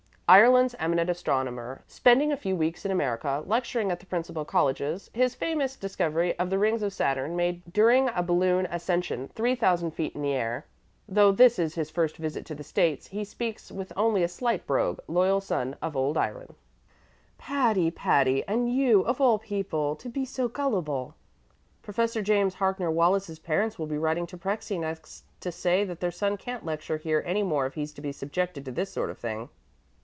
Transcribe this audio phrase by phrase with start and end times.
[0.33, 5.35] Ireland's eminent astronomer spending a few weeks in America lecturing at the principal colleges His
[5.35, 10.15] famous discovery of the rings of Saturn made during a balloon ascension three thousand feet
[10.15, 10.63] in the air
[11.09, 14.65] Though this is his first visit to the States, he speaks with only a slight
[14.65, 16.55] brogue Loyal son of old Erin
[17.37, 18.47] "Patty, Patty!
[18.47, 21.13] And you, of all people, to be so gullible!"
[21.81, 26.09] "Professor James Harkner Wallis's parents will be writing to Prexy next to say that their
[26.09, 29.09] son can't lecture here any more if he is to be subjected to this sort
[29.09, 29.49] of thing."